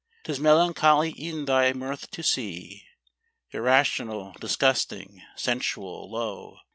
[0.23, 2.87] 'Tis melancholy e'en thy mirth to see,
[3.51, 6.57] Irrational, disgusting, sensual, low.